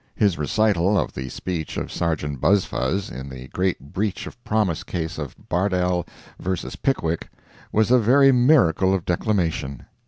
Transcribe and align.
His 0.15 0.35
recital 0.35 0.97
of 0.97 1.13
the 1.13 1.29
speech 1.29 1.77
of 1.77 1.91
Sergeant 1.91 2.41
Buzfuz, 2.41 3.11
in 3.11 3.29
the 3.29 3.47
great 3.49 3.93
breach 3.93 4.25
of 4.25 4.43
promise 4.43 4.81
case 4.83 5.19
of 5.19 5.35
Bardell 5.47 6.07
vs. 6.39 6.75
Pickwick, 6.75 7.29
was 7.71 7.91
a 7.91 7.99
very 7.99 8.31
miracle 8.31 8.95
of 8.95 9.05
declamation. 9.05 9.85